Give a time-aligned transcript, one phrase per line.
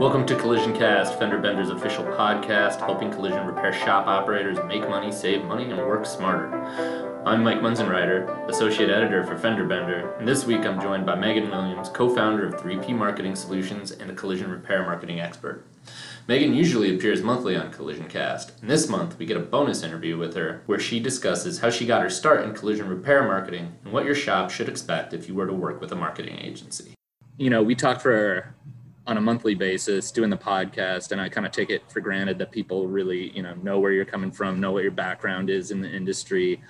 [0.00, 5.12] Welcome to Collision Cast, Fender Bender's official podcast, helping collision repair shop operators make money,
[5.12, 6.48] save money, and work smarter.
[7.26, 11.50] I'm Mike Munzenrider, Associate Editor for Fender Bender, and this week I'm joined by Megan
[11.50, 15.66] Williams, co founder of 3P Marketing Solutions and a collision repair marketing expert.
[16.26, 20.16] Megan usually appears monthly on Collision Cast, and this month we get a bonus interview
[20.16, 23.92] with her where she discusses how she got her start in collision repair marketing and
[23.92, 26.94] what your shop should expect if you were to work with a marketing agency.
[27.36, 28.54] You know, we talked for
[29.10, 32.38] on a monthly basis doing the podcast and i kind of take it for granted
[32.38, 35.70] that people really you know know where you're coming from know what your background is
[35.72, 36.62] in the industry.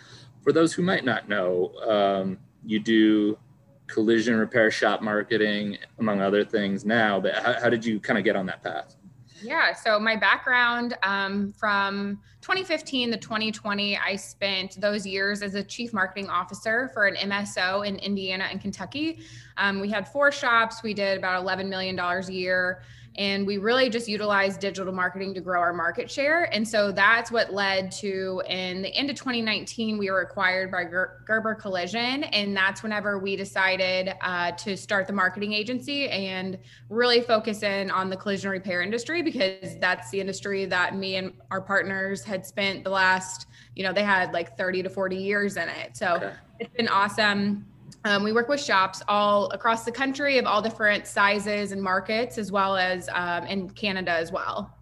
[0.43, 3.39] For those who might not know um, you do
[3.87, 8.25] collision repair shop marketing among other things now but how, how did you kind of
[8.25, 8.97] get on that path
[9.43, 9.73] yeah.
[9.73, 15.93] So my background um, from 2015 to 2020, I spent those years as a chief
[15.93, 19.21] marketing officer for an MSO in Indiana and Kentucky.
[19.57, 20.83] Um, we had four shops.
[20.83, 22.83] We did about 11 million dollars a year.
[23.17, 26.45] And we really just utilized digital marketing to grow our market share.
[26.55, 30.85] And so that's what led to in the end of 2019, we were acquired by
[30.85, 32.25] Gerber Collision.
[32.25, 37.91] And that's whenever we decided uh, to start the marketing agency and really focus in
[37.91, 42.47] on the collision repair industry because that's the industry that me and our partners had
[42.47, 45.97] spent the last, you know, they had like 30 to 40 years in it.
[45.97, 46.33] So okay.
[46.61, 47.67] it's been awesome
[48.05, 52.39] um, we work with shops all across the country of all different sizes and markets,
[52.39, 54.77] as well as um, in Canada as well.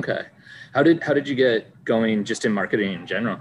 [0.00, 0.26] Okay,
[0.72, 3.38] how did how did you get going just in marketing in general?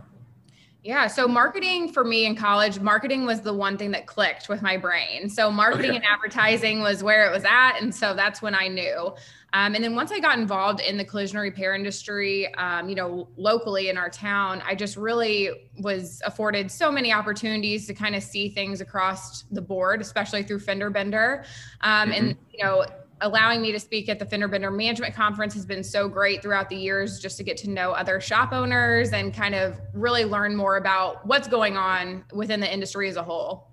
[0.83, 4.61] Yeah, so marketing for me in college, marketing was the one thing that clicked with
[4.61, 5.29] my brain.
[5.29, 5.97] So marketing okay.
[5.97, 9.15] and advertising was where it was at, and so that's when I knew.
[9.53, 13.29] Um, and then once I got involved in the collision repair industry, um, you know,
[13.37, 18.23] locally in our town, I just really was afforded so many opportunities to kind of
[18.23, 21.45] see things across the board, especially through Fender Bender.
[21.81, 22.11] Um, mm-hmm.
[22.11, 22.85] And, you know,
[23.23, 26.69] allowing me to speak at the Fender Bender Management Conference has been so great throughout
[26.69, 30.55] the years just to get to know other shop owners and kind of really learn
[30.55, 33.71] more about what's going on within the industry as a whole.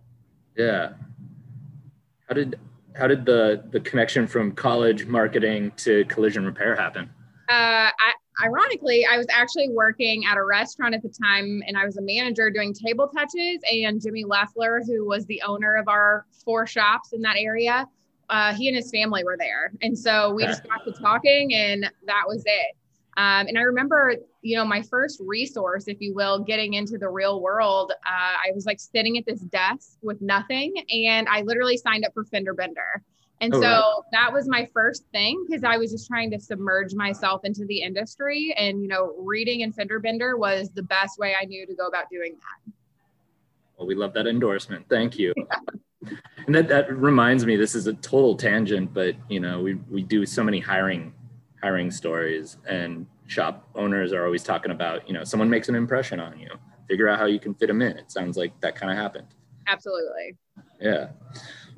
[0.56, 0.93] Yeah.
[2.28, 2.59] How did
[2.94, 7.11] how did the the connection from college marketing to collision repair happen?
[7.49, 8.12] Uh, I,
[8.44, 12.03] ironically, I was actually working at a restaurant at the time, and I was a
[12.03, 13.59] manager doing table touches.
[13.69, 17.88] And Jimmy Leffler, who was the owner of our four shops in that area,
[18.31, 21.91] uh, he and his family were there, and so we just got to talking, and
[22.07, 22.77] that was it.
[23.17, 27.09] Um, and I remember, you know, my first resource, if you will, getting into the
[27.09, 27.93] real world.
[27.93, 32.15] Uh, I was like sitting at this desk with nothing, and I literally signed up
[32.15, 33.03] for Fender Bender.
[33.41, 34.03] And oh, so right.
[34.13, 37.81] that was my first thing because I was just trying to submerge myself into the
[37.81, 38.55] industry.
[38.57, 41.87] And, you know, reading in Fender Bender was the best way I knew to go
[41.87, 42.73] about doing that.
[43.79, 44.87] Well, we love that endorsement.
[44.91, 45.33] Thank you.
[45.37, 46.11] Yeah.
[46.50, 50.03] And that, that reminds me, this is a total tangent, but you know, we, we
[50.03, 51.15] do so many hiring
[51.62, 56.19] hiring stories and shop owners are always talking about you know someone makes an impression
[56.19, 56.49] on you.
[56.88, 57.97] Figure out how you can fit them in.
[57.97, 59.28] It sounds like that kind of happened.
[59.69, 60.37] Absolutely.
[60.81, 61.11] Yeah.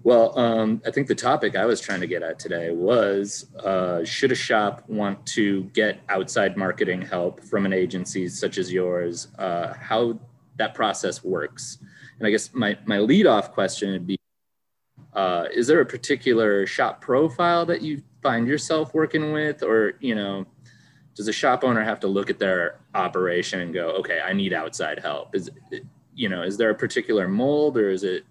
[0.04, 4.02] Well um, i think the topic i was trying to get at today was uh,
[4.04, 9.28] should a shop want to get outside marketing help from an agency such as yours?
[9.38, 10.18] Uh, how
[10.56, 11.76] that process works.
[12.18, 14.16] And i guess my, my lead off question would be
[15.14, 19.62] uh, is there a particular shop profile that you find yourself working with?
[19.62, 20.46] Or you know
[21.14, 24.52] does a shop owner have to look at their operation and go okay i need
[24.52, 25.34] outside help.
[25.34, 25.50] Is
[26.14, 28.24] you know is there a particular mold or is it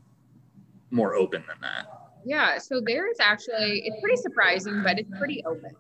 [0.90, 1.88] more open than that?
[2.25, 5.72] Yeah so there's actually it's pretty surprising but it's pretty open.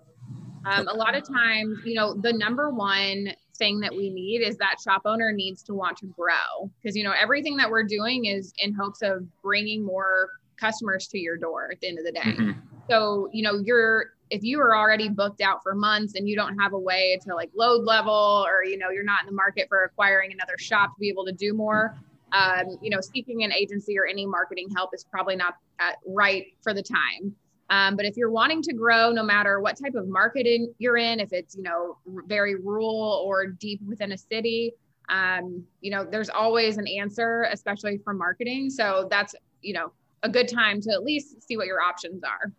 [0.63, 4.57] Um, a lot of times you know the number one thing that we need is
[4.57, 6.71] that shop owner needs to want to grow.
[6.81, 10.29] Because you know everything that we're doing is in hopes of bringing more
[10.61, 12.21] customers to your door at the end of the day.
[12.21, 12.51] Mm-hmm.
[12.89, 16.57] So, you know, you're if you are already booked out for months and you don't
[16.57, 19.67] have a way to like load level or you know you're not in the market
[19.67, 21.97] for acquiring another shop to be able to do more
[22.31, 26.45] um, you know seeking an agency or any marketing help is probably not at, right
[26.61, 27.35] for the time.
[27.69, 30.97] Um, but if you're wanting to grow no matter what type of market in, you're
[30.97, 34.73] in if it's you know very rural or deep within a city
[35.09, 38.69] um, you know there's always an answer especially for marketing.
[38.69, 39.91] So that's you know
[40.23, 42.51] a good time to at least see what your options are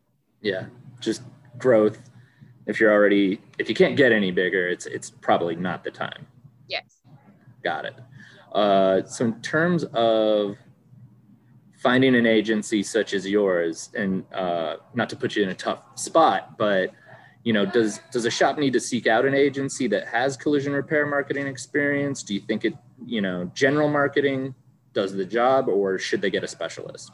[0.42, 0.66] yeah,
[1.00, 1.22] just
[1.56, 1.98] growth.
[2.66, 6.26] If you're already, if you can't get any bigger, it's it's probably not the time.
[6.68, 7.00] Yes.
[7.64, 7.94] Got it.
[8.52, 10.56] Uh, so in terms of
[11.78, 15.98] finding an agency such as yours, and uh, not to put you in a tough
[15.98, 16.90] spot, but
[17.44, 20.72] you know, does does a shop need to seek out an agency that has collision
[20.72, 22.22] repair marketing experience?
[22.22, 22.74] Do you think it,
[23.04, 24.54] you know, general marketing
[24.92, 27.12] does the job, or should they get a specialist?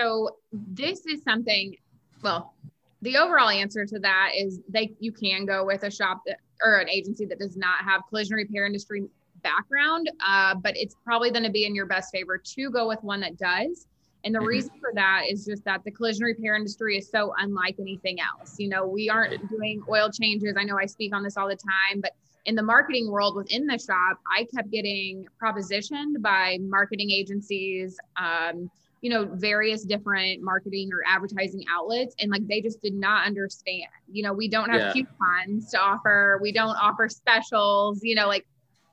[0.00, 1.76] So this is something
[2.22, 2.54] well,
[3.02, 6.76] the overall answer to that is they you can go with a shop that, or
[6.76, 9.04] an agency that does not have collision repair industry
[9.42, 13.02] background, uh, but it's probably going to be in your best favor to go with
[13.02, 13.86] one that does.
[14.24, 14.48] And the mm-hmm.
[14.48, 18.58] reason for that is just that the collision repair industry is so unlike anything else.
[18.58, 20.56] You know, we aren't doing oil changes.
[20.58, 22.12] I know I speak on this all the time, but
[22.44, 28.70] in the marketing world within the shop, I kept getting propositioned by marketing agencies, um,
[29.00, 32.14] you know, various different marketing or advertising outlets.
[32.20, 33.86] And like they just did not understand.
[34.10, 34.92] You know, we don't have yeah.
[34.92, 38.46] coupons to offer, we don't offer specials, you know, like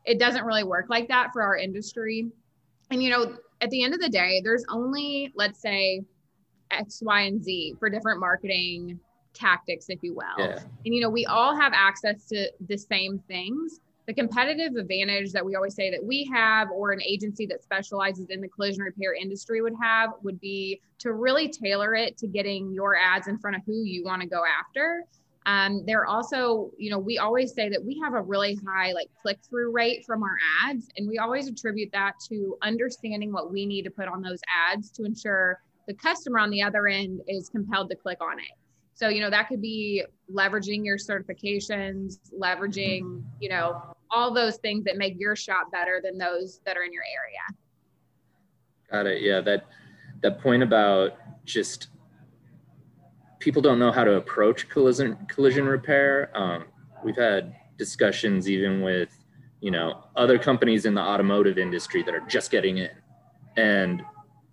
[0.05, 2.27] it doesn't really work like that for our industry.
[2.89, 6.03] And, you know, at the end of the day, there's only, let's say,
[6.71, 8.99] X, Y, and Z for different marketing
[9.33, 10.25] tactics, if you will.
[10.37, 10.59] Yeah.
[10.85, 13.81] And, you know, we all have access to the same things.
[14.07, 18.27] The competitive advantage that we always say that we have, or an agency that specializes
[18.29, 22.71] in the collision repair industry would have, would be to really tailor it to getting
[22.71, 25.03] your ads in front of who you want to go after.
[25.45, 29.09] Um, they're also, you know, we always say that we have a really high like
[29.21, 33.65] click through rate from our ads, and we always attribute that to understanding what we
[33.65, 34.39] need to put on those
[34.71, 38.55] ads to ensure the customer on the other end is compelled to click on it.
[38.93, 40.03] So, you know, that could be
[40.33, 46.17] leveraging your certifications, leveraging, you know, all those things that make your shop better than
[46.17, 47.59] those that are in your area.
[48.91, 49.21] Got it.
[49.21, 49.65] Yeah, that
[50.21, 51.13] that point about
[51.45, 51.89] just
[53.39, 56.31] people don't know how to approach collision collision repair.
[56.35, 56.65] Um,
[57.03, 59.09] we've had discussions even with
[59.61, 62.91] you know other companies in the automotive industry that are just getting in,
[63.57, 64.03] and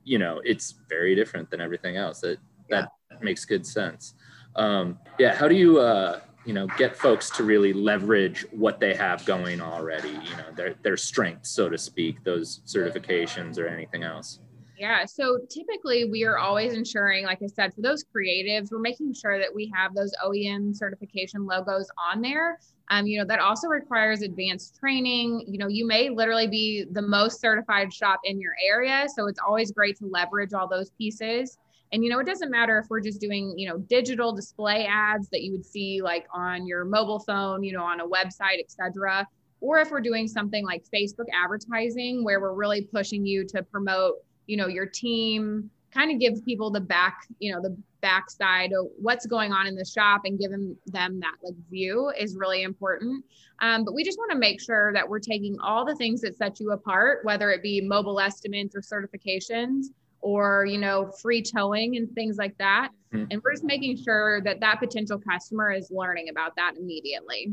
[0.04, 2.20] you know it's very different than everything else.
[2.20, 2.38] That
[2.70, 3.18] that yeah.
[3.20, 4.14] makes good sense.
[4.56, 8.94] Um, yeah, how do you uh, you know get folks to really leverage what they
[8.94, 10.10] have going already?
[10.10, 14.40] You know their their strengths, so to speak, those certifications or anything else.
[14.76, 15.04] Yeah.
[15.04, 19.38] So typically we are always ensuring, like I said, for those creatives, we're making sure
[19.38, 22.58] that we have those OEM certification logos on there.
[22.90, 25.44] Um, you know, that also requires advanced training.
[25.46, 29.06] You know, you may literally be the most certified shop in your area.
[29.14, 31.56] So it's always great to leverage all those pieces.
[31.94, 35.28] And you know, it doesn't matter if we're just doing, you know, digital display ads
[35.30, 39.26] that you would see like on your mobile phone, you know, on a website, etc.
[39.60, 44.16] Or if we're doing something like Facebook advertising where we're really pushing you to promote
[44.46, 48.86] you know your team kind of gives people the back you know the backside of
[48.98, 53.24] what's going on in the shop and giving them that like view is really important
[53.60, 56.36] um, but we just want to make sure that we're taking all the things that
[56.36, 59.86] set you apart whether it be mobile estimates or certifications
[60.24, 62.88] or you know free towing and things like that.
[63.12, 63.26] Mm-hmm.
[63.30, 67.52] and we're just making sure that that potential customer is learning about that immediately.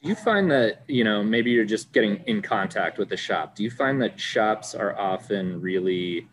[0.00, 3.56] Do you find that you know maybe you're just getting in contact with the shop.
[3.56, 6.28] Do you find that shops are often really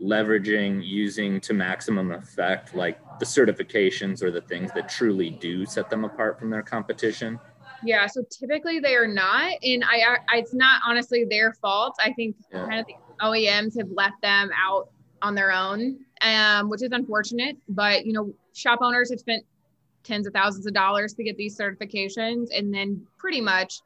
[0.00, 5.90] leveraging using to maximum effect like the certifications or the things that truly do set
[5.90, 7.40] them apart from their competition?
[7.84, 9.52] Yeah so typically they are not.
[9.62, 11.96] And i, I it's not honestly their fault.
[12.00, 12.66] I think yeah.
[12.66, 14.90] kind of the oems have left them out
[15.22, 19.44] on their own um, which is unfortunate but you know shop owners have spent
[20.04, 23.80] tens of thousands of dollars to get these certifications and then pretty much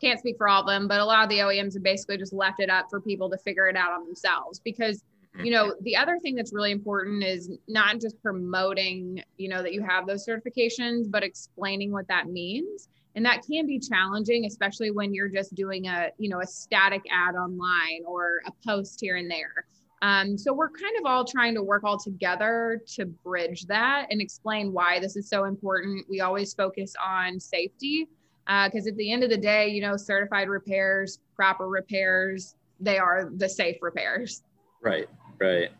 [0.00, 2.32] can't speak for all of them but a lot of the oems have basically just
[2.32, 5.02] left it up for people to figure it out on themselves because
[5.42, 9.72] you know the other thing that's really important is not just promoting you know that
[9.72, 14.92] you have those certifications but explaining what that means and that can be challenging especially
[14.92, 19.16] when you're just doing a you know a static ad online or a post here
[19.16, 19.66] and there
[20.02, 24.20] um, so we're kind of all trying to work all together to bridge that and
[24.20, 26.06] explain why this is so important.
[26.08, 28.06] We always focus on safety
[28.46, 32.96] because uh, at the end of the day, you know, certified repairs, proper repairs, they
[32.96, 34.44] are the safe repairs.
[34.80, 35.08] Right,
[35.40, 35.70] right.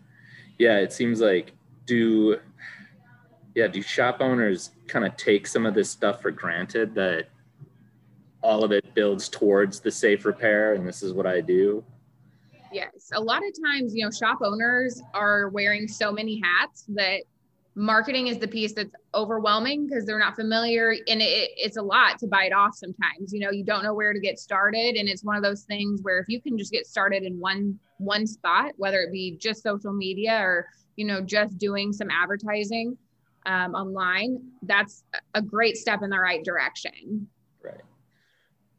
[0.58, 1.52] Yeah, it seems like
[1.86, 2.40] do
[3.58, 7.26] yeah, do shop owners kind of take some of this stuff for granted that
[8.40, 11.84] all of it builds towards the safe repair and this is what I do?
[12.72, 13.10] Yes.
[13.14, 17.22] A lot of times, you know, shop owners are wearing so many hats that
[17.74, 22.18] marketing is the piece that's overwhelming because they're not familiar and it, it's a lot
[22.18, 25.22] to bite off sometimes you know you don't know where to get started and it's
[25.22, 28.72] one of those things where if you can just get started in one one spot
[28.78, 32.98] whether it be just social media or you know just doing some advertising
[33.48, 37.26] um, online that's a great step in the right direction.
[37.62, 37.80] Right.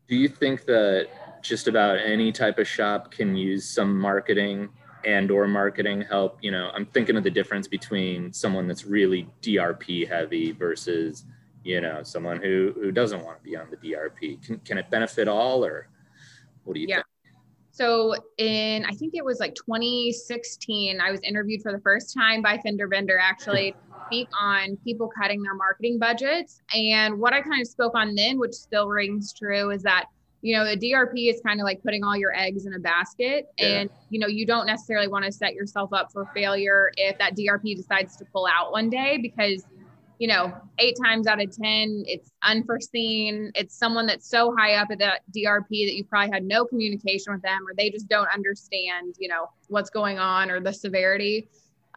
[0.08, 1.10] Do you think that
[1.42, 4.70] just about any type of shop can use some marketing
[5.06, 6.38] and or marketing help?
[6.42, 11.26] You know i'm thinking of the difference between someone that's really drp heavy versus
[11.64, 14.90] you know someone who who doesn't want to be on the drp can, can it
[14.90, 15.88] benefit all or
[16.64, 16.98] what do you yeah.
[16.98, 17.06] think
[17.80, 22.42] So in I think it was like 2016, I was interviewed for the first time
[22.42, 23.74] by Fender Bender actually
[24.08, 26.62] speak on people cutting their marketing budgets.
[26.76, 30.08] And what I kind of spoke on then, which still rings true, is that
[30.42, 33.48] you know the DRP is kind of like putting all your eggs in a basket,
[33.58, 33.68] yeah.
[33.68, 37.38] and you know you don't necessarily want to set yourself up for failure if that
[37.38, 39.64] DRP decides to pull out one day because
[40.20, 43.52] you know, eight times out of 10, it's unforeseen.
[43.56, 47.32] It's someone that's so high up at that DRP that you probably had no communication
[47.32, 51.48] with them or they just don't understand, you know, what's going on or the severity.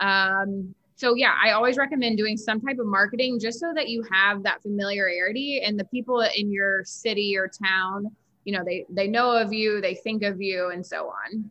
[0.00, 4.04] Um, so yeah, I always recommend doing some type of marketing just so that you
[4.12, 8.06] have that familiarity and the people in your city or town,
[8.44, 11.50] you know, they they know of you, they think of you and so on.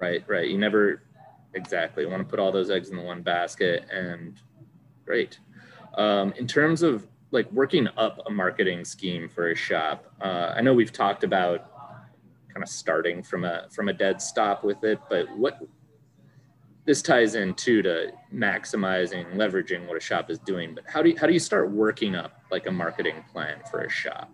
[0.00, 0.48] Right, right.
[0.48, 1.02] You never
[1.52, 4.40] exactly want to put all those eggs in the one basket and
[5.04, 5.38] great.
[5.94, 10.60] Um, in terms of like working up a marketing scheme for a shop, uh, I
[10.60, 11.70] know we've talked about
[12.52, 15.60] kind of starting from a from a dead stop with it, but what
[16.84, 20.74] this ties in too to maximizing leveraging what a shop is doing.
[20.74, 23.82] But how do you, how do you start working up like a marketing plan for
[23.82, 24.30] a shop?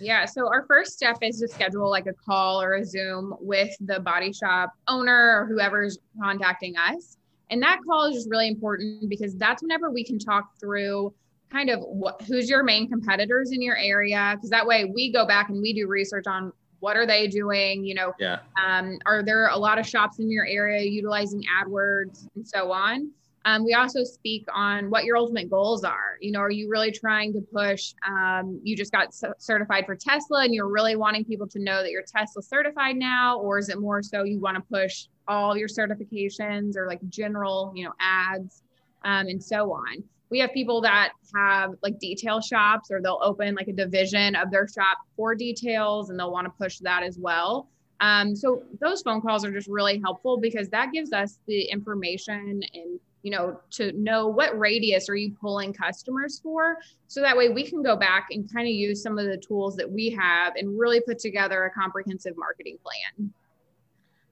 [0.00, 0.24] Yeah.
[0.24, 4.00] So our first step is to schedule like a call or a Zoom with the
[4.00, 7.16] body shop owner or whoever's contacting us.
[7.50, 11.14] And that call is just really important because that's whenever we can talk through
[11.50, 14.32] kind of what who's your main competitors in your area.
[14.34, 16.52] Because that way we go back and we do research on
[16.84, 18.40] what are they doing you know yeah.
[18.62, 23.10] um, are there a lot of shops in your area utilizing adwords and so on
[23.46, 26.90] um, we also speak on what your ultimate goals are you know are you really
[26.90, 31.46] trying to push um, you just got certified for tesla and you're really wanting people
[31.46, 34.62] to know that you're tesla certified now or is it more so you want to
[34.70, 38.62] push all your certifications or like general, you know, ads
[39.04, 40.02] um, and so on.
[40.30, 44.50] We have people that have like detail shops or they'll open like a division of
[44.50, 47.68] their shop for details and they'll want to push that as well.
[48.00, 52.62] Um, so those phone calls are just really helpful because that gives us the information
[52.74, 56.76] and you know to know what radius are you pulling customers for
[57.08, 59.74] so that way we can go back and kind of use some of the tools
[59.76, 63.32] that we have and really put together a comprehensive marketing plan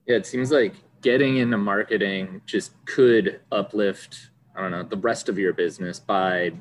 [0.06, 5.28] yeah, it seems like getting into marketing just could uplift, I don't know, the rest
[5.28, 6.52] of your business by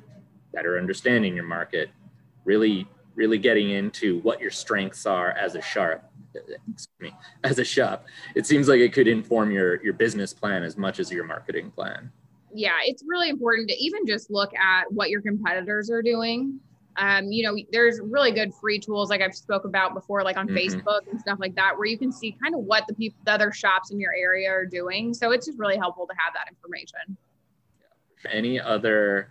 [0.54, 1.90] better understanding your market,
[2.46, 7.66] really, really getting into what your strengths are as a sharp Excuse me, as a
[7.66, 8.06] shop.
[8.36, 11.72] It seems like it could inform your your business plan as much as your marketing
[11.72, 12.10] plan.
[12.54, 16.60] Yeah, it's really important to even just look at what your competitors are doing
[16.98, 20.48] um, you know, there's really good free tools like I've spoke about before, like on
[20.48, 20.58] mm-hmm.
[20.58, 23.32] Facebook and stuff like that, where you can see kind of what the people, the
[23.32, 25.14] other shops in your area are doing.
[25.14, 27.18] So it's just really helpful to have that information.
[28.30, 29.30] Any other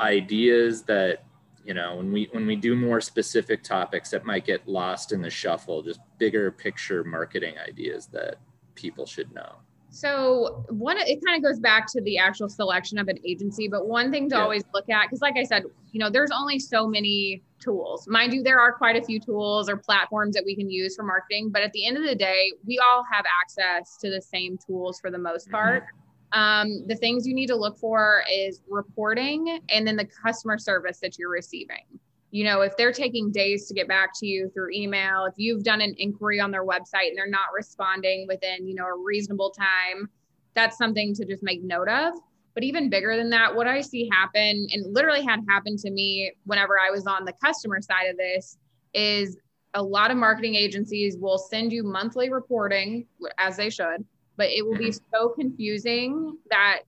[0.00, 1.24] ideas that
[1.64, 5.22] you know when we when we do more specific topics that might get lost in
[5.22, 8.36] the shuffle, just bigger picture marketing ideas that
[8.74, 9.56] people should know?
[9.90, 13.88] So one, it kind of goes back to the actual selection of an agency, but
[13.88, 14.42] one thing to yeah.
[14.42, 18.06] always look at, because like I said, you know, there's only so many tools.
[18.06, 21.02] Mind you, there are quite a few tools or platforms that we can use for
[21.02, 24.58] marketing, but at the end of the day, we all have access to the same
[24.64, 25.56] tools for the most mm-hmm.
[25.56, 25.82] part.
[25.82, 26.38] Mm-hmm.
[26.38, 31.00] Um, the things you need to look for is reporting and then the customer service
[31.00, 31.98] that you're receiving
[32.30, 35.62] you know if they're taking days to get back to you through email if you've
[35.62, 39.50] done an inquiry on their website and they're not responding within you know a reasonable
[39.50, 40.08] time
[40.54, 42.14] that's something to just make note of
[42.54, 46.32] but even bigger than that what i see happen and literally had happened to me
[46.44, 48.58] whenever i was on the customer side of this
[48.94, 49.36] is
[49.74, 53.06] a lot of marketing agencies will send you monthly reporting
[53.38, 54.04] as they should
[54.36, 55.04] but it will be mm-hmm.
[55.14, 56.80] so confusing that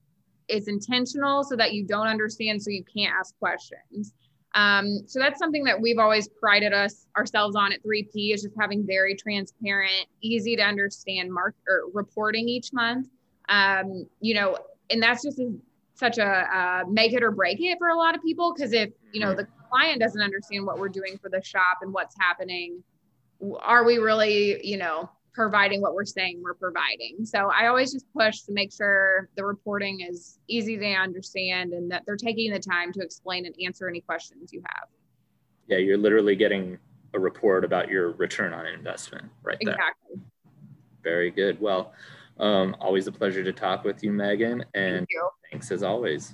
[0.47, 4.13] it's intentional so that you don't understand so you can't ask questions
[4.53, 8.53] um, so that's something that we've always prided us ourselves on at 3P is just
[8.59, 13.07] having very transparent, easy to understand mark or reporting each month.
[13.49, 14.57] Um, you know,
[14.89, 15.53] and that's just a,
[15.95, 18.91] such a uh, make it or break it for a lot of people because if
[19.11, 22.83] you know the client doesn't understand what we're doing for the shop and what's happening,
[23.59, 27.25] are we really you know providing what we're saying we're providing.
[27.25, 31.89] So I always just push to make sure the reporting is easy to understand and
[31.91, 34.87] that they're taking the time to explain and answer any questions you have.
[35.67, 36.77] Yeah, you're literally getting
[37.13, 39.73] a report about your return on investment right there.
[39.73, 40.21] Exactly.
[41.03, 41.59] Very good.
[41.59, 41.93] Well,
[42.39, 44.63] um, always a pleasure to talk with you, Megan.
[44.73, 45.29] And Thank you.
[45.51, 46.33] thanks as always.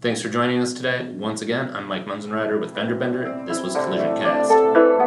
[0.00, 1.08] Thanks for joining us today.
[1.12, 3.42] Once again, I'm Mike Munzenrider with Fender Bender.
[3.46, 5.03] This was Collision Cast.